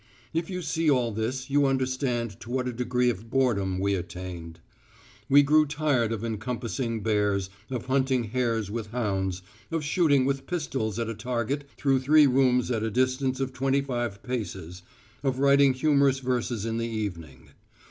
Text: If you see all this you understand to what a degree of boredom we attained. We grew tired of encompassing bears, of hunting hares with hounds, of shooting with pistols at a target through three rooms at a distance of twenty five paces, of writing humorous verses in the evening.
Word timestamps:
If 0.33 0.49
you 0.49 0.63
see 0.63 0.89
all 0.89 1.11
this 1.11 1.51
you 1.51 1.67
understand 1.67 2.39
to 2.39 2.49
what 2.49 2.67
a 2.67 2.73
degree 2.73 3.11
of 3.11 3.29
boredom 3.29 3.77
we 3.77 3.93
attained. 3.93 4.59
We 5.29 5.43
grew 5.43 5.67
tired 5.67 6.11
of 6.11 6.25
encompassing 6.25 7.03
bears, 7.03 7.51
of 7.69 7.85
hunting 7.85 8.23
hares 8.23 8.71
with 8.71 8.87
hounds, 8.87 9.43
of 9.69 9.83
shooting 9.83 10.25
with 10.25 10.47
pistols 10.47 10.97
at 10.97 11.07
a 11.07 11.13
target 11.13 11.69
through 11.77 11.99
three 11.99 12.25
rooms 12.25 12.71
at 12.71 12.81
a 12.81 12.89
distance 12.89 13.39
of 13.39 13.53
twenty 13.53 13.81
five 13.81 14.23
paces, 14.23 14.81
of 15.21 15.37
writing 15.37 15.71
humorous 15.71 16.17
verses 16.17 16.65
in 16.65 16.79
the 16.79 16.89
evening. 16.89 17.51